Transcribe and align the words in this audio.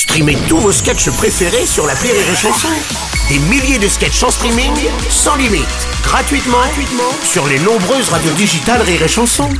Streamez 0.00 0.38
tous 0.48 0.56
vos 0.56 0.72
sketchs 0.72 1.10
préférés 1.10 1.66
sur 1.66 1.86
la 1.86 1.92
Rire 1.92 2.14
et 2.14 2.34
Chanson. 2.34 2.68
Des 3.28 3.38
milliers 3.38 3.78
de 3.78 3.86
sketchs 3.86 4.22
en 4.22 4.30
streaming, 4.30 4.72
sans 5.10 5.36
limite, 5.36 5.66
gratuitement, 6.02 6.56
gratuitement 6.56 7.12
sur 7.22 7.46
les 7.46 7.58
nombreuses 7.58 8.08
radios 8.08 8.32
digitales 8.32 8.80
Rire 8.80 9.02
et 9.02 9.08
Chanson. 9.08 9.50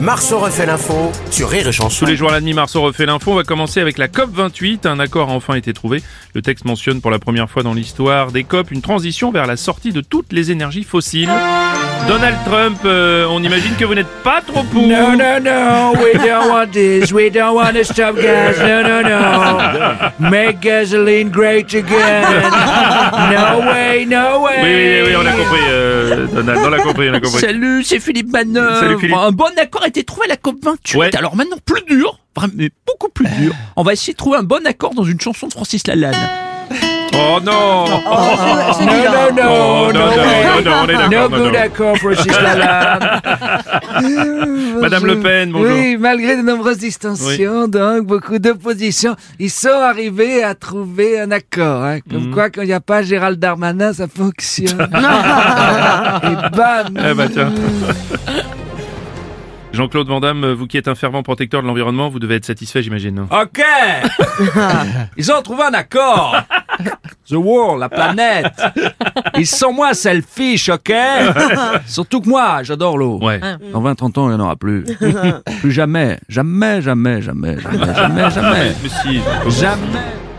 Marceau 0.00 0.38
refait 0.38 0.66
l'info 0.66 1.10
sur 1.32 1.50
Rire 1.50 1.72
Chanson. 1.72 2.04
Tous 2.04 2.10
les 2.10 2.16
jours 2.16 2.28
à 2.28 2.34
la 2.34 2.40
demi, 2.40 2.54
Marceau 2.54 2.80
refait 2.80 3.06
l'info. 3.06 3.32
On 3.32 3.34
va 3.34 3.42
commencer 3.42 3.80
avec 3.80 3.98
la 3.98 4.06
COP 4.06 4.30
28. 4.32 4.86
Un 4.86 5.00
accord 5.00 5.28
a 5.28 5.32
enfin 5.32 5.56
été 5.56 5.72
trouvé. 5.72 6.00
Le 6.32 6.42
texte 6.42 6.66
mentionne 6.66 7.00
pour 7.00 7.10
la 7.10 7.18
première 7.18 7.50
fois 7.50 7.64
dans 7.64 7.74
l'histoire 7.74 8.30
des 8.30 8.44
COP 8.44 8.70
une 8.70 8.82
transition 8.82 9.32
vers 9.32 9.48
la 9.48 9.56
sortie 9.56 9.90
de 9.90 10.00
toutes 10.00 10.32
les 10.32 10.52
énergies 10.52 10.84
fossiles. 10.84 11.28
Donald 12.08 12.36
Trump, 12.44 12.78
euh, 12.84 13.24
on 13.30 13.42
imagine 13.42 13.76
que 13.76 13.84
vous 13.84 13.94
n'êtes 13.94 14.08
pas 14.24 14.40
trop 14.44 14.64
pour. 14.64 14.82
No, 14.86 15.12
no, 15.12 15.38
no, 15.38 15.92
we 16.02 16.12
don't 16.14 16.48
want 16.50 16.66
this. 16.72 17.12
We 17.12 17.30
don't 17.30 17.54
want 17.54 17.74
to 17.74 17.84
stop 17.84 18.16
gas. 18.16 18.56
No, 18.58 18.82
no, 18.82 19.02
no. 19.02 20.28
Make 20.30 20.60
gasoline 20.60 21.30
great 21.30 21.72
again. 21.74 22.50
No 23.30 23.60
way, 23.70 24.06
no 24.06 24.42
way. 24.42 24.60
Oui, 24.62 24.74
oui, 24.74 25.02
oui, 25.06 25.16
on 25.16 25.26
a 25.26 25.32
compris, 25.32 25.60
euh, 25.68 26.26
Donald, 26.26 26.58
on 26.66 26.72
a 26.72 26.78
compris, 26.78 27.10
on 27.10 27.14
a 27.14 27.20
compris. 27.20 27.40
Salut, 27.40 27.84
c'est 27.84 28.00
Philippe 28.00 28.32
Manœuvre. 28.32 28.80
Salut, 28.80 28.98
Philippe. 28.98 29.16
Un 29.16 29.30
bon 29.30 29.50
accord 29.56 29.82
a 29.84 29.88
été 29.88 30.02
trouvé 30.02 30.26
à 30.26 30.28
la 30.30 30.36
COP28. 30.36 30.96
Ouais. 30.96 31.16
Alors 31.16 31.36
maintenant, 31.36 31.58
plus 31.64 31.82
dur, 31.82 32.18
vraiment, 32.34 32.52
mais 32.56 32.70
beaucoup 32.86 33.08
plus 33.08 33.28
dur. 33.38 33.52
On 33.76 33.82
va 33.82 33.92
essayer 33.92 34.14
de 34.14 34.18
trouver 34.18 34.38
un 34.38 34.42
bon 34.42 34.66
accord 34.66 34.94
dans 34.94 35.04
une 35.04 35.20
chanson 35.20 35.46
de 35.46 35.52
Francis 35.52 35.86
Lalanne. 35.86 36.14
Oh 37.12 37.38
non 37.44 37.84
No, 37.84 37.90
no, 37.90 37.96
no, 37.96 38.00
Oh, 38.06 38.76
non, 38.80 38.86
no, 38.86 39.42
non, 39.42 39.42
non, 39.42 39.79
non, 40.64 40.72
on 40.84 40.88
est 40.88 40.94
d'accord, 40.94 41.10
No 41.30 41.36
non, 41.38 41.44
good 41.44 41.52
non. 41.54 41.60
accord, 41.60 41.96
Francis 41.98 42.40
Lalanne. 42.40 43.20
Madame 44.80 45.06
Le 45.06 45.20
Pen, 45.20 45.50
bonjour. 45.52 45.70
Oui, 45.76 45.96
malgré 45.98 46.36
de 46.36 46.42
nombreuses 46.42 46.78
distensions, 46.78 47.68
donc 47.68 48.06
beaucoup 48.06 48.38
d'opposition, 48.38 49.16
ils 49.38 49.50
sont 49.50 49.68
arrivés 49.68 50.42
à 50.42 50.54
trouver 50.54 51.20
un 51.20 51.30
accord. 51.30 51.82
Hein. 51.84 51.98
Comme 52.10 52.26
Mhm. 52.28 52.34
quoi, 52.34 52.50
quand 52.50 52.62
il 52.62 52.68
n'y 52.68 52.72
a 52.72 52.80
pas 52.80 53.02
Gérald 53.02 53.38
Darmanin, 53.38 53.92
ça 53.92 54.06
fonctionne. 54.08 54.80
Et 54.90 56.56
bam 56.56 56.86
Eh 57.10 57.14
bah 57.14 57.26
tiens. 57.32 57.52
Jean-Claude 59.72 60.08
Van 60.08 60.18
Damme, 60.18 60.50
vous 60.52 60.66
qui 60.66 60.76
êtes 60.78 60.88
un 60.88 60.96
fervent 60.96 61.22
protecteur 61.22 61.62
de 61.62 61.66
l'environnement, 61.68 62.08
vous 62.08 62.18
devez 62.18 62.34
être 62.34 62.44
satisfait, 62.44 62.82
j'imagine. 62.82 63.20
Ok 63.30 63.62
Ils 65.16 65.30
ont 65.32 65.40
trouvé 65.42 65.62
un 65.62 65.74
accord 65.74 66.36
The 67.28 67.34
world, 67.34 67.80
la 67.80 67.88
planète 67.88 68.52
Ils 69.36 69.46
sont 69.46 69.72
moins 69.72 69.94
selfish, 69.94 70.68
ok? 70.68 70.92
Surtout 71.86 72.20
que 72.20 72.28
moi, 72.28 72.62
j'adore 72.62 72.98
l'eau. 72.98 73.18
Ouais. 73.22 73.40
Dans 73.72 73.82
20-30 73.82 74.18
ans, 74.18 74.30
il 74.30 74.36
n'y 74.36 74.40
en 74.42 74.44
aura 74.44 74.56
plus. 74.56 74.84
plus 75.60 75.72
jamais. 75.72 76.18
Jamais, 76.28 76.82
jamais, 76.82 77.22
jamais, 77.22 77.58
jamais, 77.60 77.94
jamais, 77.94 78.30
jamais. 78.30 78.72
Jamais 79.48 80.29